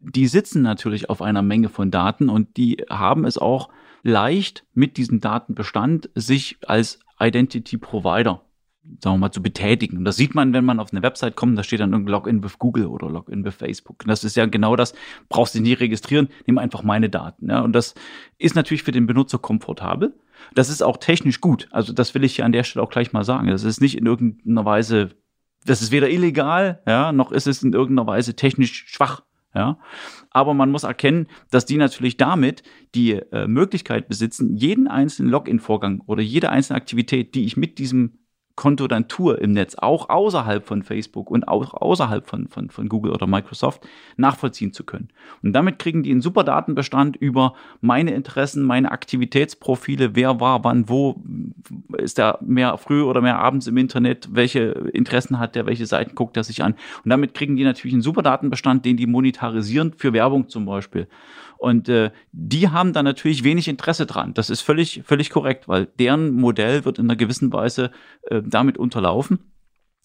[0.00, 3.68] die sitzen natürlich auf einer Menge von Daten und die haben es auch
[4.02, 8.42] leicht mit diesem Datenbestand sich als Identity Provider
[9.02, 9.98] sagen wir mal, zu betätigen.
[9.98, 12.42] Und das sieht man, wenn man auf eine Website kommt, da steht dann irgendein Login
[12.42, 14.02] with Google oder Login with Facebook.
[14.02, 14.94] Und das ist ja genau das,
[15.28, 17.50] brauchst du nie registrieren, nimm einfach meine Daten.
[17.50, 17.60] Ja?
[17.60, 17.94] Und das
[18.38, 20.14] ist natürlich für den Benutzer komfortabel.
[20.54, 21.68] Das ist auch technisch gut.
[21.70, 23.48] Also das will ich hier an der Stelle auch gleich mal sagen.
[23.48, 25.10] Das ist nicht in irgendeiner Weise,
[25.64, 29.22] das ist weder illegal, ja, noch ist es in irgendeiner Weise technisch schwach.
[29.54, 29.78] Ja,
[30.30, 32.62] aber man muss erkennen, dass die natürlich damit
[32.94, 38.18] die äh, Möglichkeit besitzen, jeden einzelnen Login-Vorgang oder jede einzelne Aktivität, die ich mit diesem
[38.58, 42.88] Konto dann tue im Netz, auch außerhalb von Facebook und auch außerhalb von, von, von
[42.88, 45.10] Google oder Microsoft, nachvollziehen zu können.
[45.44, 50.88] Und damit kriegen die einen super Datenbestand über meine Interessen, meine Aktivitätsprofile, wer war, wann,
[50.88, 51.22] wo,
[51.98, 56.16] ist der mehr früh oder mehr abends im Internet, welche Interessen hat der, welche Seiten
[56.16, 56.74] guckt er sich an.
[57.04, 61.06] Und damit kriegen die natürlich einen super Datenbestand, den die monetarisieren für Werbung zum Beispiel.
[61.58, 64.32] Und äh, die haben da natürlich wenig Interesse dran.
[64.34, 67.90] Das ist völlig, völlig korrekt, weil deren Modell wird in einer gewissen Weise
[68.22, 69.40] äh, damit unterlaufen.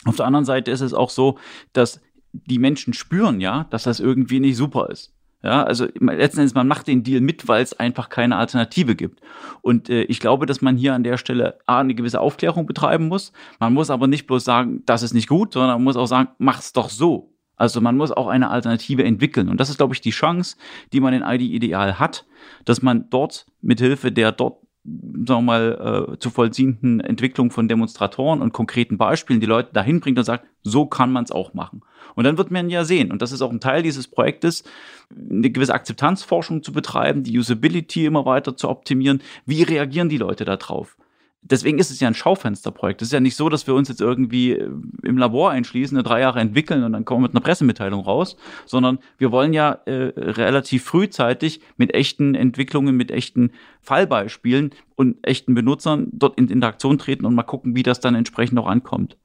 [0.05, 1.37] Auf der anderen Seite ist es auch so,
[1.71, 2.01] dass
[2.33, 5.13] die Menschen spüren ja, dass das irgendwie nicht super ist.
[5.43, 9.19] Ja, also letzten Endes, man macht den Deal mit, weil es einfach keine Alternative gibt.
[9.61, 13.09] Und äh, ich glaube, dass man hier an der Stelle A, eine gewisse Aufklärung betreiben
[13.09, 13.33] muss.
[13.59, 16.29] Man muss aber nicht bloß sagen, das ist nicht gut, sondern man muss auch sagen,
[16.37, 17.32] mach's doch so.
[17.63, 19.47] Also man muss auch eine Alternative entwickeln.
[19.47, 20.57] Und das ist, glaube ich, die Chance,
[20.91, 22.25] die man in ID Ideal hat,
[22.65, 28.41] dass man dort mithilfe der dort sagen wir mal, äh, zu vollziehenden Entwicklung von Demonstratoren
[28.41, 31.83] und konkreten Beispielen die Leute dahin bringt und sagt, so kann man es auch machen.
[32.15, 34.65] Und dann wird man ja sehen, und das ist auch ein Teil dieses Projektes,
[35.09, 39.21] eine gewisse Akzeptanzforschung zu betreiben, die Usability immer weiter zu optimieren.
[39.45, 40.97] Wie reagieren die Leute darauf?
[41.43, 43.01] Deswegen ist es ja ein Schaufensterprojekt.
[43.01, 44.69] Es ist ja nicht so, dass wir uns jetzt irgendwie äh,
[45.03, 48.99] im Labor einschließen, drei Jahre entwickeln und dann kommen wir mit einer Pressemitteilung raus, sondern
[49.17, 53.51] wir wollen ja äh, relativ frühzeitig mit echten Entwicklungen, mit echten
[53.81, 58.57] Fallbeispielen und echten Benutzern dort in Interaktion treten und mal gucken, wie das dann entsprechend
[58.59, 59.17] auch ankommt.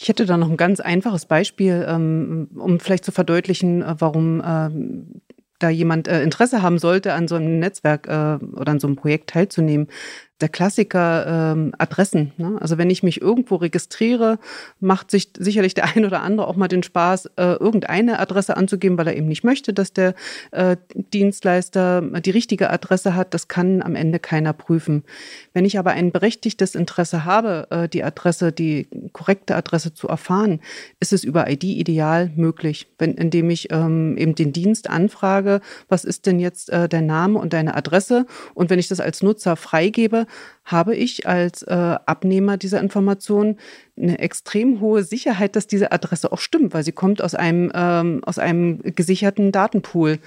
[0.00, 4.40] Ich hätte da noch ein ganz einfaches Beispiel, ähm, um vielleicht zu verdeutlichen, äh, warum
[4.44, 5.22] ähm,
[5.58, 9.88] da jemand Interesse haben sollte, an so einem Netzwerk oder an so einem Projekt teilzunehmen
[10.40, 12.32] der Klassiker ähm, Adressen.
[12.36, 12.56] Ne?
[12.60, 14.38] Also wenn ich mich irgendwo registriere,
[14.78, 18.96] macht sich sicherlich der ein oder andere auch mal den Spaß, äh, irgendeine Adresse anzugeben,
[18.98, 20.14] weil er eben nicht möchte, dass der
[20.52, 23.34] äh, Dienstleister die richtige Adresse hat.
[23.34, 25.04] Das kann am Ende keiner prüfen.
[25.52, 30.60] Wenn ich aber ein berechtigtes Interesse habe, äh, die Adresse, die korrekte Adresse zu erfahren,
[31.00, 36.04] ist es über ID ideal möglich, wenn, indem ich ähm, eben den Dienst anfrage, was
[36.04, 38.26] ist denn jetzt äh, der Name und deine Adresse?
[38.54, 40.27] Und wenn ich das als Nutzer freigebe,
[40.64, 43.56] habe ich als äh, Abnehmer dieser Information
[43.96, 48.20] eine extrem hohe Sicherheit, dass diese Adresse auch stimmt, weil sie kommt aus einem, ähm,
[48.24, 50.18] aus einem gesicherten Datenpool.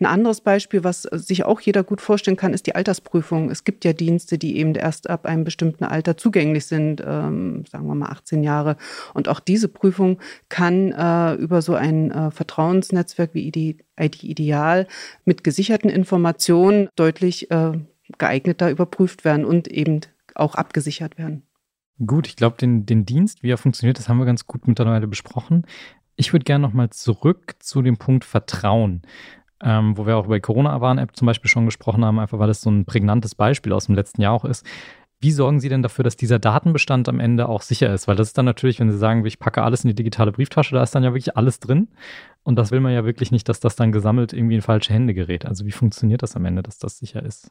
[0.00, 3.50] Ein anderes Beispiel, was sich auch jeder gut vorstellen kann, ist die Altersprüfung.
[3.50, 7.86] Es gibt ja Dienste, die eben erst ab einem bestimmten Alter zugänglich sind, ähm, sagen
[7.86, 8.76] wir mal 18 Jahre.
[9.14, 10.18] Und auch diese Prüfung
[10.48, 14.86] kann äh, über so ein äh, Vertrauensnetzwerk wie ID, ID Ideal
[15.24, 17.72] mit gesicherten Informationen deutlich äh,
[18.18, 20.00] geeigneter überprüft werden und eben
[20.34, 21.42] auch abgesichert werden.
[22.04, 25.06] Gut, ich glaube, den, den Dienst, wie er funktioniert, das haben wir ganz gut miteinander
[25.06, 25.66] besprochen.
[26.16, 29.02] Ich würde gerne nochmal zurück zu dem Punkt Vertrauen,
[29.62, 32.62] ähm, wo wir auch über die Corona-Warn-App zum Beispiel schon gesprochen haben, einfach weil es
[32.62, 34.64] so ein prägnantes Beispiel aus dem letzten Jahr auch ist.
[35.22, 38.08] Wie sorgen Sie denn dafür, dass dieser Datenbestand am Ende auch sicher ist?
[38.08, 40.74] Weil das ist dann natürlich, wenn Sie sagen, ich packe alles in die digitale Brieftasche,
[40.74, 41.88] da ist dann ja wirklich alles drin.
[42.42, 45.12] Und das will man ja wirklich nicht, dass das dann gesammelt irgendwie in falsche Hände
[45.12, 45.44] gerät.
[45.44, 47.50] Also wie funktioniert das am Ende, dass das sicher ist?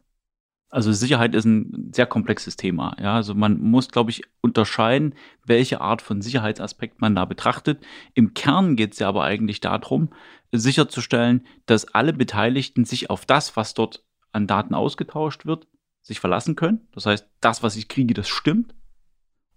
[0.70, 2.96] Also Sicherheit ist ein sehr komplexes Thema.
[3.02, 7.84] Ja, also man muss, glaube ich, unterscheiden, welche Art von Sicherheitsaspekt man da betrachtet.
[8.14, 10.10] Im Kern geht es ja aber eigentlich darum,
[10.52, 15.68] sicherzustellen, dass alle Beteiligten sich auf das, was dort an Daten ausgetauscht wird,
[16.02, 16.88] sich verlassen können.
[16.94, 18.76] Das heißt, das, was ich kriege, das stimmt.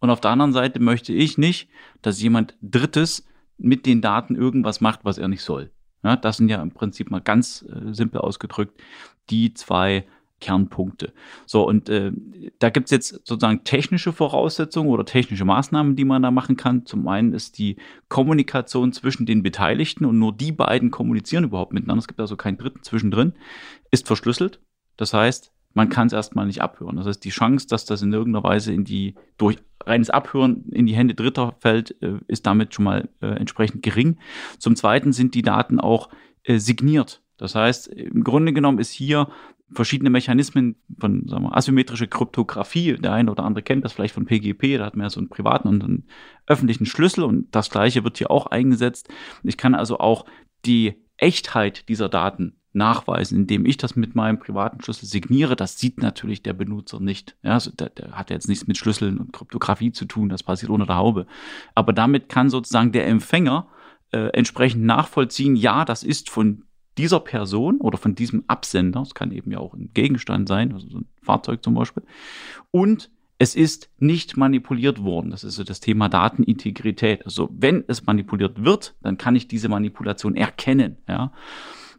[0.01, 1.69] Und auf der anderen Seite möchte ich nicht,
[2.01, 3.27] dass jemand Drittes
[3.59, 5.71] mit den Daten irgendwas macht, was er nicht soll.
[6.03, 8.81] Ja, das sind ja im Prinzip mal ganz äh, simpel ausgedrückt
[9.31, 10.05] die zwei
[10.43, 11.13] Kernpunkte.
[11.47, 12.13] So, und äh,
[12.59, 16.85] da gibt es jetzt sozusagen technische Voraussetzungen oder technische Maßnahmen, die man da machen kann.
[16.85, 17.77] Zum einen ist die
[18.09, 22.01] Kommunikation zwischen den Beteiligten und nur die beiden kommunizieren überhaupt miteinander.
[22.01, 23.35] Es gibt also keinen Dritten zwischendrin,
[23.91, 24.61] ist verschlüsselt.
[24.97, 26.97] Das heißt, man kann es erstmal nicht abhören.
[26.97, 30.87] Das heißt, die Chance, dass das in irgendeiner Weise in die, durch reines Abhören in
[30.87, 34.19] die Hände Dritter fällt, äh, ist damit schon mal äh, entsprechend gering.
[34.59, 36.09] Zum Zweiten sind die Daten auch
[36.43, 37.23] äh, signiert.
[37.43, 39.29] Das heißt, im Grunde genommen ist hier
[39.75, 42.95] verschiedene Mechanismen von sagen wir, asymmetrische Kryptographie.
[42.95, 45.29] Der eine oder andere kennt das vielleicht von PGP, da hat man ja so einen
[45.29, 46.07] privaten und einen
[46.47, 49.09] öffentlichen Schlüssel und das gleiche wird hier auch eingesetzt.
[49.43, 50.27] Ich kann also auch
[50.65, 55.57] die Echtheit dieser Daten nachweisen, indem ich das mit meinem privaten Schlüssel signiere.
[55.57, 57.37] Das sieht natürlich der Benutzer nicht.
[57.43, 60.71] Ja, also der, der hat jetzt nichts mit Schlüsseln und Kryptographie zu tun, das passiert
[60.71, 61.27] unter der Haube.
[61.75, 63.69] Aber damit kann sozusagen der Empfänger
[64.13, 66.65] äh, entsprechend nachvollziehen, ja, das ist von
[66.99, 70.89] dieser Person oder von diesem Absender, es kann eben ja auch ein Gegenstand sein, also
[70.89, 72.03] so ein Fahrzeug zum Beispiel,
[72.71, 75.33] und es ist nicht manipuliert worden.
[75.33, 77.25] Das ist so das Thema Datenintegrität.
[77.25, 80.99] Also wenn es manipuliert wird, dann kann ich diese Manipulation erkennen.
[81.09, 81.33] Ja.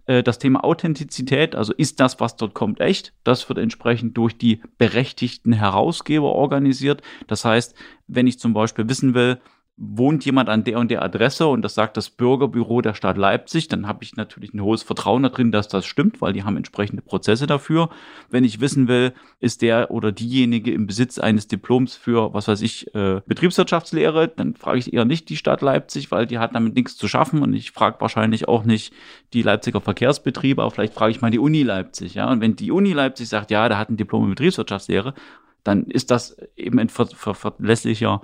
[0.06, 3.13] Äh, das Thema Authentizität, also ist das, was dort kommt, echt?
[3.23, 7.01] Das wird entsprechend durch die berechtigten Herausgeber organisiert.
[7.27, 7.75] Das heißt,
[8.08, 9.39] wenn ich zum Beispiel wissen will,
[9.75, 13.67] wohnt jemand an der und der Adresse und das sagt das Bürgerbüro der Stadt Leipzig,
[13.69, 17.01] dann habe ich natürlich ein hohes Vertrauen darin, dass das stimmt, weil die haben entsprechende
[17.01, 17.89] Prozesse dafür.
[18.29, 22.62] Wenn ich wissen will, ist der oder diejenige im Besitz eines Diploms für, was weiß
[22.62, 26.75] ich, äh, Betriebswirtschaftslehre, dann frage ich eher nicht die Stadt Leipzig, weil die hat damit
[26.75, 28.93] nichts zu schaffen und ich frage wahrscheinlich auch nicht
[29.33, 32.29] die Leipziger Verkehrsbetriebe, aber vielleicht frage ich mal die Uni Leipzig, ja.
[32.29, 35.15] Und wenn die Uni Leipzig sagt, ja, der hat ein Diplom in Betriebswirtschaftslehre,
[35.63, 38.21] dann ist das eben ein ver ver verlässlicher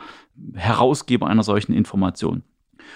[0.56, 2.44] Herausgeber einer solchen Information.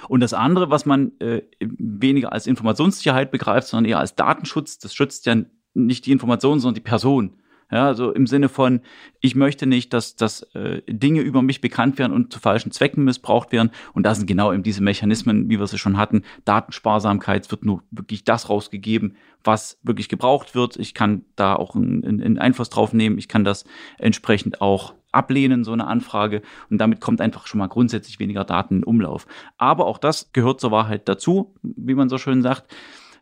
[0.10, 4.94] Und das andere, was man äh, weniger als Informationssicherheit begreift, sondern eher als Datenschutz, das
[4.94, 5.38] schützt ja
[5.74, 7.38] nicht die Information, sondern die Person.
[7.74, 8.82] Ja, also im Sinne von,
[9.20, 13.04] ich möchte nicht, dass, dass äh, Dinge über mich bekannt werden und zu falschen Zwecken
[13.04, 13.72] missbraucht werden.
[13.94, 16.22] Und da sind genau eben diese Mechanismen, wie wir sie schon hatten.
[16.46, 20.78] Datensparsamkeit, es wird nur wirklich das rausgegeben, was wirklich gebraucht wird.
[20.78, 23.18] Ich kann da auch einen, einen Einfluss drauf nehmen.
[23.18, 23.66] Ich kann das
[23.98, 26.44] entsprechend auch ablehnen, so eine Anfrage.
[26.70, 29.26] Und damit kommt einfach schon mal grundsätzlich weniger Daten in Umlauf.
[29.58, 32.72] Aber auch das gehört zur Wahrheit dazu, wie man so schön sagt.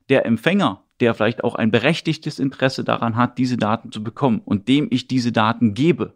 [0.10, 4.68] Der Empfänger der vielleicht auch ein berechtigtes Interesse daran hat, diese Daten zu bekommen und
[4.68, 6.14] dem ich diese Daten gebe,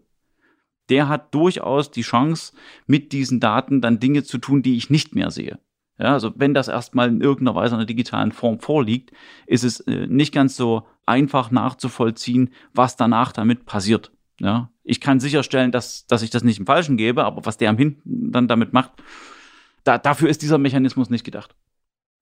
[0.89, 2.53] der hat durchaus die Chance,
[2.85, 5.59] mit diesen Daten dann Dinge zu tun, die ich nicht mehr sehe.
[5.97, 9.11] Ja, also wenn das erstmal in irgendeiner Weise in einer digitalen Form vorliegt,
[9.47, 14.11] ist es äh, nicht ganz so einfach nachzuvollziehen, was danach damit passiert.
[14.39, 17.69] Ja, ich kann sicherstellen, dass, dass ich das nicht im Falschen gebe, aber was der
[17.69, 18.91] am Hinten dann damit macht,
[19.85, 21.55] da, dafür ist dieser Mechanismus nicht gedacht.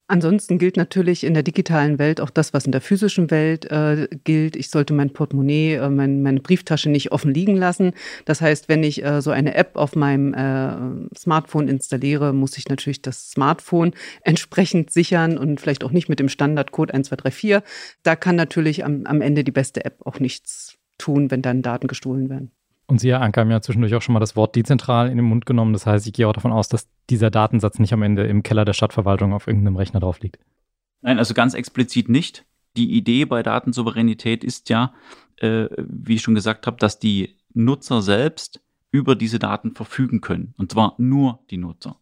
[0.08, 4.10] Ansonsten gilt natürlich in der digitalen Welt auch das, was in der physischen Welt äh,
[4.26, 4.58] gilt.
[4.58, 7.94] Ich sollte mein Portemonnaie, äh, mein, meine Brieftasche nicht offen liegen lassen.
[8.26, 12.68] Das heißt, wenn ich äh, so eine App auf meinem äh, Smartphone installiere, muss ich
[12.68, 17.62] natürlich das Smartphone entsprechend sichern und vielleicht auch nicht mit dem Standardcode 1234.
[18.04, 21.88] Da kann natürlich am, am Ende die beste App auch nichts tun, wenn dann Daten
[21.88, 22.52] gestohlen werden.
[22.86, 25.26] Und Sie, Herr Anker, haben ja zwischendurch auch schon mal das Wort dezentral in den
[25.26, 25.74] Mund genommen.
[25.74, 28.66] Das heißt, ich gehe auch davon aus, dass dieser Datensatz nicht am Ende im Keller
[28.66, 30.40] der Stadtverwaltung auf irgendeinem Rechner drauf liegt.
[31.02, 32.46] Nein, also ganz explizit nicht.
[32.76, 34.94] Die Idee bei Datensouveränität ist ja,
[35.38, 40.54] äh, wie ich schon gesagt habe, dass die Nutzer selbst über diese Daten verfügen können.
[40.58, 41.98] Und zwar nur die Nutzer.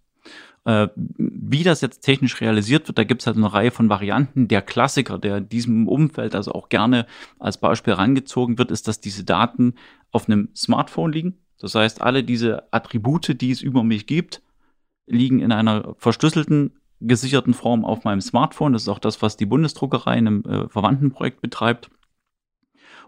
[0.63, 4.47] Äh, wie das jetzt technisch realisiert wird, da gibt es halt eine Reihe von Varianten.
[4.47, 7.07] Der Klassiker, der in diesem Umfeld also auch gerne
[7.39, 9.73] als Beispiel herangezogen wird, ist, dass diese Daten
[10.11, 11.37] auf einem Smartphone liegen.
[11.59, 14.41] Das heißt, alle diese Attribute, die es über mich gibt,
[15.07, 18.73] liegen in einer verschlüsselten, gesicherten Form auf meinem Smartphone.
[18.73, 21.89] Das ist auch das, was die Bundesdruckerei in einem äh, verwandten Projekt betreibt.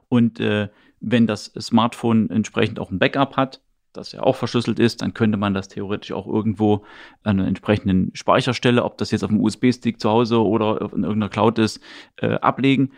[0.09, 3.61] Und äh, wenn das Smartphone entsprechend auch ein Backup hat,
[3.93, 6.83] das ja auch verschlüsselt ist, dann könnte man das theoretisch auch irgendwo
[7.23, 11.29] an einer entsprechenden Speicherstelle, ob das jetzt auf dem USB-Stick zu Hause oder in irgendeiner
[11.29, 11.79] Cloud ist,
[12.17, 12.91] äh, ablegen.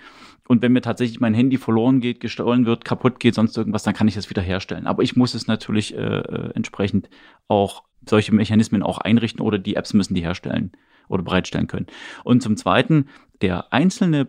[0.47, 3.95] Und wenn mir tatsächlich mein Handy verloren geht, gestohlen wird, kaputt geht, sonst irgendwas, dann
[3.95, 4.87] kann ich das wieder herstellen.
[4.87, 7.09] Aber ich muss es natürlich äh, äh entsprechend
[7.47, 10.71] auch solche Mechanismen auch einrichten oder die Apps müssen die herstellen
[11.09, 11.87] oder bereitstellen können.
[12.23, 13.07] Und zum Zweiten,
[13.41, 14.27] der einzelne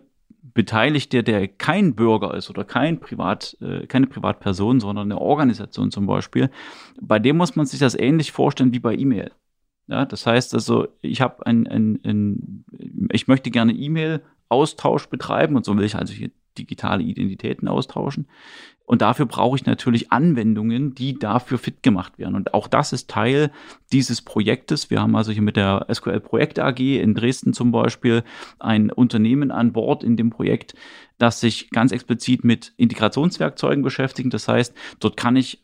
[0.53, 6.05] Beteiligte, der kein Bürger ist oder kein Privat, äh, keine Privatperson, sondern eine Organisation zum
[6.07, 6.49] Beispiel,
[7.01, 9.31] bei dem muss man sich das ähnlich vorstellen wie bei E-Mail.
[9.87, 12.65] Ja, das heißt also, ich habe ein, ein, ein,
[13.11, 18.27] ich möchte gerne E-Mail-Austausch betreiben und so will ich also hier digitale Identitäten austauschen.
[18.87, 22.35] Und dafür brauche ich natürlich Anwendungen, die dafür fit gemacht werden.
[22.35, 23.51] Und auch das ist Teil
[23.91, 24.89] dieses Projektes.
[24.89, 28.23] Wir haben also hier mit der SQL Projekt AG in Dresden zum Beispiel
[28.59, 30.73] ein Unternehmen an Bord in dem Projekt,
[31.17, 34.33] das sich ganz explizit mit Integrationswerkzeugen beschäftigt.
[34.33, 35.61] Das heißt, dort kann ich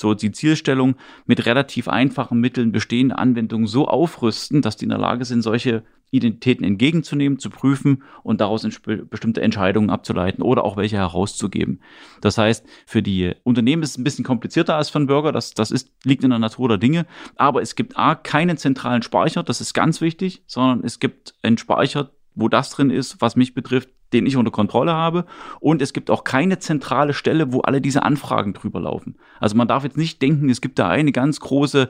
[0.00, 0.94] so die Zielstellung
[1.26, 5.82] mit relativ einfachen Mitteln bestehende Anwendungen so aufrüsten, dass die in der Lage sind, solche
[6.10, 8.66] Identitäten entgegenzunehmen, zu prüfen und daraus
[9.10, 11.80] bestimmte Entscheidungen abzuleiten oder auch welche herauszugeben.
[12.20, 15.52] Das heißt, für die Unternehmen ist es ein bisschen komplizierter als für einen Bürger, das,
[15.54, 19.42] das ist, liegt in der Natur der Dinge, aber es gibt A, keinen zentralen Speicher,
[19.42, 23.54] das ist ganz wichtig, sondern es gibt einen Speicher, wo das drin ist, was mich
[23.54, 25.26] betrifft, den ich unter Kontrolle habe.
[25.58, 29.16] Und es gibt auch keine zentrale Stelle, wo alle diese Anfragen drüber laufen.
[29.40, 31.88] Also man darf jetzt nicht denken, es gibt da eine ganz große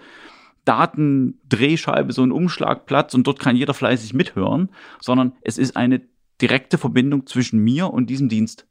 [0.67, 4.69] Datendrehscheibe, so ein Umschlagplatz und dort kann jeder fleißig mithören,
[5.01, 6.03] sondern es ist eine
[6.43, 8.67] direkte Verbindung zwischen mir und diesem Dienst.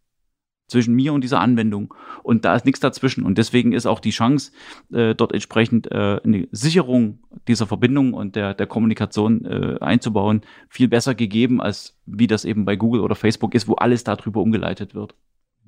[0.68, 1.94] Zwischen mir und dieser Anwendung.
[2.24, 3.24] Und da ist nichts dazwischen.
[3.24, 4.52] Und deswegen ist auch die Chance,
[4.92, 10.88] äh, dort entsprechend äh, eine Sicherung dieser Verbindung und der, der Kommunikation äh, einzubauen, viel
[10.88, 14.96] besser gegeben, als wie das eben bei Google oder Facebook ist, wo alles darüber umgeleitet
[14.96, 15.14] wird.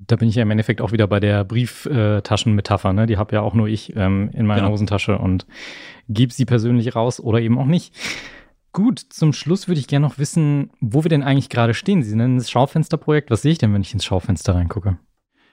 [0.06, 2.92] Da bin ich ja im Endeffekt auch wieder bei der Brieftaschenmetapher.
[2.92, 3.06] Ne?
[3.06, 4.72] Die habe ja auch nur ich ähm, in meiner genau.
[4.72, 5.46] Hosentasche und
[6.08, 7.94] gebe sie persönlich raus oder eben auch nicht.
[8.72, 12.02] Gut, zum Schluss würde ich gerne noch wissen, wo wir denn eigentlich gerade stehen.
[12.02, 13.30] Sie nennen das Schaufensterprojekt.
[13.30, 14.98] Was sehe ich denn, wenn ich ins Schaufenster reingucke?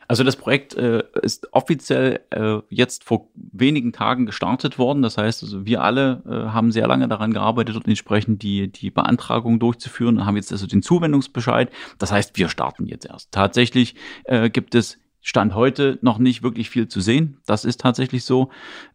[0.08, 5.02] Also das Projekt äh, ist offiziell äh, jetzt vor wenigen Tagen gestartet worden.
[5.02, 8.92] Das heißt, also wir alle äh, haben sehr lange daran gearbeitet und entsprechend die, die
[8.92, 11.72] Beantragung durchzuführen und haben jetzt also den Zuwendungsbescheid.
[11.98, 13.32] Das heißt, wir starten jetzt erst.
[13.32, 17.40] Tatsächlich äh, gibt es Stand heute noch nicht wirklich viel zu sehen.
[17.48, 18.52] Das ist tatsächlich so.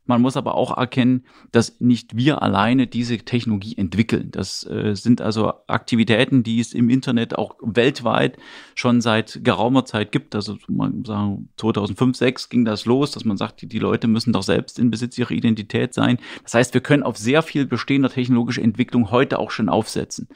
[0.07, 4.31] Man muss aber auch erkennen, dass nicht wir alleine diese Technologie entwickeln.
[4.31, 8.37] Das äh, sind also Aktivitäten, die es im Internet auch weltweit
[8.77, 10.37] schon seit geraumer Zeit gibt.
[10.37, 14.33] Also man sagen 2005, 2006 ging das los, dass man sagt, die, die Leute müssen
[14.33, 16.19] doch selbst in Besitz ihrer Identität sein.
[16.45, 20.29] Das heißt, wir können auf sehr viel bestehender technologischer Entwicklung heute auch schon aufsetzen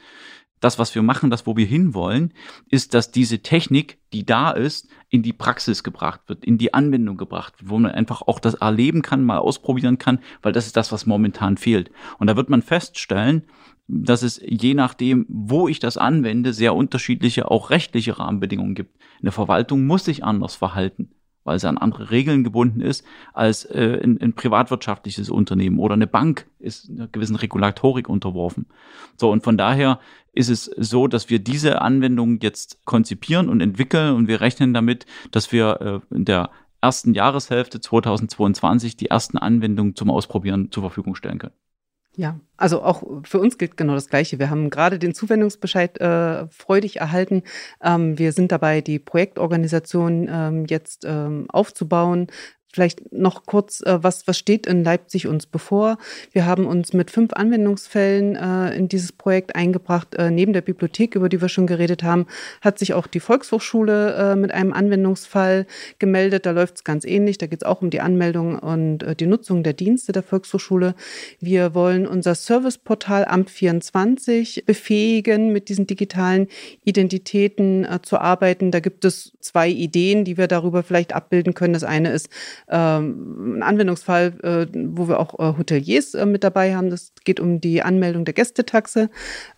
[0.59, 2.33] das, was wir machen, das, wo wir hinwollen,
[2.69, 7.17] ist, dass diese Technik, die da ist, in die Praxis gebracht wird, in die Anwendung
[7.17, 10.77] gebracht wird, wo man einfach auch das erleben kann, mal ausprobieren kann, weil das ist
[10.77, 11.91] das, was momentan fehlt.
[12.17, 13.43] Und da wird man feststellen,
[13.87, 18.97] dass es je nachdem, wo ich das anwende, sehr unterschiedliche auch rechtliche Rahmenbedingungen gibt.
[19.21, 21.14] Eine Verwaltung muss sich anders verhalten
[21.45, 26.07] weil sie an andere Regeln gebunden ist, als äh, ein, ein privatwirtschaftliches Unternehmen oder eine
[26.07, 28.65] Bank ist einer gewissen Regulatorik unterworfen.
[29.15, 29.99] So, und von daher
[30.33, 35.05] ist es so, dass wir diese Anwendung jetzt konzipieren und entwickeln und wir rechnen damit,
[35.31, 36.49] dass wir äh, in der
[36.81, 41.53] ersten Jahreshälfte 2022 die ersten Anwendungen zum Ausprobieren zur Verfügung stellen können.
[42.17, 44.39] Ja, also auch für uns gilt genau das Gleiche.
[44.39, 47.43] Wir haben gerade den Zuwendungsbescheid äh, freudig erhalten.
[47.83, 52.27] Ähm, wir sind dabei, die Projektorganisation ähm, jetzt ähm, aufzubauen.
[52.75, 55.97] Vielleicht noch kurz, äh, was, was steht in Leipzig uns bevor?
[56.33, 60.13] Wir haben uns mit fünf Anwendungsfällen äh, in dieses Projekt eingebracht.
[60.15, 62.27] Äh, neben der Bibliothek, über die wir schon geredet haben,
[62.59, 65.67] hat sich auch die Volkshochschule äh, mit einem Anwendungsfall
[65.99, 66.45] gemeldet.
[66.45, 67.37] Da läuft es ganz ähnlich.
[67.37, 70.95] Da geht es auch um die Anmeldung und äh, die Nutzung der Dienste der Volkshochschule.
[71.39, 76.49] Wir wollen unser Serviceportal Amt 24 befähigen, mit diesen digitalen
[76.83, 78.71] Identitäten äh, zu arbeiten.
[78.71, 81.71] Da gibt es zwei Ideen, die wir darüber vielleicht abbilden können.
[81.71, 82.27] Das eine ist,
[82.69, 86.89] ähm, ein Anwendungsfall, äh, wo wir auch äh, Hoteliers äh, mit dabei haben.
[86.89, 89.09] Das geht um die Anmeldung der Gästetaxe.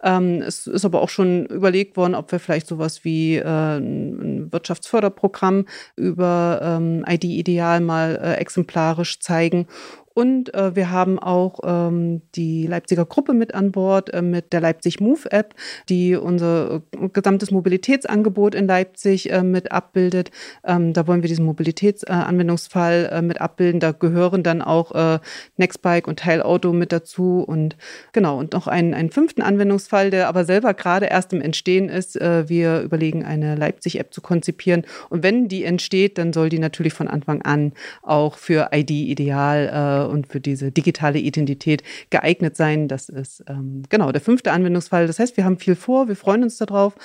[0.03, 5.65] Ähm, es ist aber auch schon überlegt worden, ob wir vielleicht sowas wie ein Wirtschaftsförderprogramm
[5.95, 9.67] über ähm, ID-Ideal mal exemplarisch zeigen
[10.17, 14.61] und äh, wir haben auch ähm, die Leipziger Gruppe mit an Bord äh, mit der
[14.61, 15.53] Leipzig Move App,
[15.89, 20.31] die unser äh, gesamtes Mobilitätsangebot in Leipzig äh, mit abbildet.
[20.63, 23.79] Ähm, da wollen wir diesen Mobilitätsanwendungsfall äh, mit abbilden.
[23.79, 25.19] Da gehören dann auch äh,
[25.57, 27.43] Nextbike und Teilauto mit dazu.
[27.45, 27.77] Und
[28.11, 32.15] genau, und noch einen, einen fünften Anwendungsfall, der aber selber gerade erst im Entstehen ist.
[32.15, 34.83] wir überlegen, eine Leipzig-App zu konzipieren.
[35.09, 40.06] Und wenn die entsteht, dann soll die natürlich von Anfang an auch für ID ideal
[40.09, 42.87] und für diese digitale Identität geeignet sein.
[42.87, 45.07] Das ist ähm, genau der fünfte Anwendungsfall.
[45.07, 46.95] Das heißt, wir haben viel vor, wir freuen uns darauf.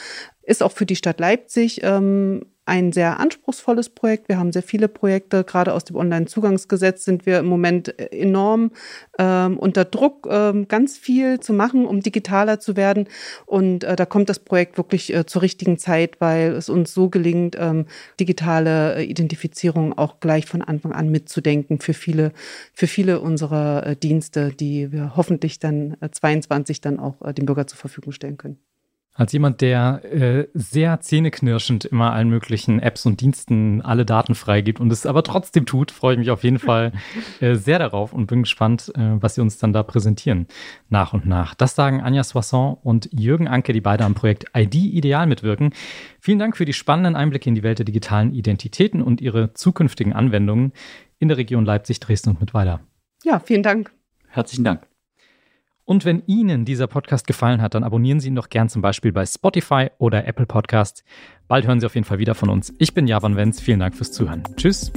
[0.42, 4.28] Ist auch für die Stadt Leipzig ähm, ein sehr anspruchsvolles Projekt.
[4.28, 5.42] Wir haben sehr viele Projekte.
[5.42, 8.70] Gerade aus dem Onlinezugangsgesetz sind wir im Moment enorm
[9.18, 13.08] ähm, unter Druck, ähm, ganz viel zu machen, um digitaler zu werden.
[13.46, 17.08] Und äh, da kommt das Projekt wirklich äh, zur richtigen Zeit, weil es uns so
[17.08, 17.86] gelingt, ähm,
[18.20, 22.32] digitale äh, Identifizierung auch gleich von Anfang an mitzudenken für viele,
[22.72, 27.46] für viele unserer äh, Dienste, die wir hoffentlich dann 22 äh, dann auch äh, dem
[27.46, 28.58] Bürger zur Verfügung stellen können.
[29.14, 34.80] Als jemand, der äh, sehr zähneknirschend immer allen möglichen Apps und Diensten alle Daten freigibt
[34.80, 36.92] und es aber trotzdem tut, freue ich mich auf jeden Fall
[37.40, 40.46] äh, sehr darauf und bin gespannt, äh, was Sie uns dann da präsentieren
[40.88, 41.54] nach und nach.
[41.54, 45.74] Das sagen Anja Soisson und Jürgen Anke, die beide am Projekt ID Ideal mitwirken.
[46.18, 50.14] Vielen Dank für die spannenden Einblicke in die Welt der digitalen Identitäten und ihre zukünftigen
[50.14, 50.72] Anwendungen
[51.18, 52.80] in der Region Leipzig, Dresden und Mittweida.
[53.24, 53.92] Ja, vielen Dank.
[54.28, 54.91] Herzlichen Dank.
[55.84, 59.12] Und wenn Ihnen dieser Podcast gefallen hat, dann abonnieren Sie ihn doch gern zum Beispiel
[59.12, 61.04] bei Spotify oder Apple Podcasts.
[61.48, 62.72] Bald hören Sie auf jeden Fall wieder von uns.
[62.78, 63.60] Ich bin Javan Wenz.
[63.60, 64.42] Vielen Dank fürs Zuhören.
[64.56, 64.92] Tschüss.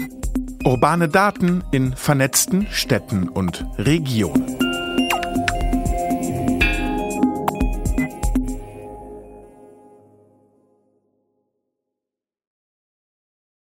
[0.63, 4.64] Urbane Daten in vernetzten Städten und Regionen.